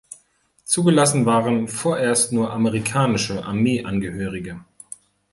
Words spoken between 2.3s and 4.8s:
nur amerikanische Armeeangehörige.